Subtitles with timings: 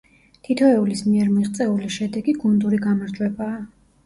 [0.47, 3.63] თითოეულის მიერ მიღწეული შედეგი გუნდური გამარჯვებაა.